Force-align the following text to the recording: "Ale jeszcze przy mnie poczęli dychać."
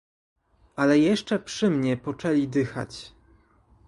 "Ale 0.77 0.99
jeszcze 0.99 1.39
przy 1.39 1.69
mnie 1.69 1.97
poczęli 1.97 2.47
dychać." 2.47 3.13